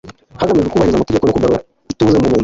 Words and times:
hagamijwe 0.39 0.69
kubahiriza 0.71 0.97
amategeko 0.99 1.25
no 1.27 1.33
kugarura 1.35 1.59
ituze 1.91 2.17
mu 2.17 2.25
mpunzi 2.29 2.39